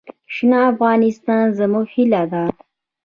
شنه 0.33 0.59
افغانستان 0.71 1.43
زموږ 1.59 1.85
هیله 1.95 2.23
ده. 2.31 2.43